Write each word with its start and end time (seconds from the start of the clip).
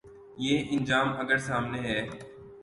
یہ 0.37 0.63
انجام 0.71 1.07
اگر 1.19 1.37
سامنے 1.37 1.79
ہے۔ 1.79 2.07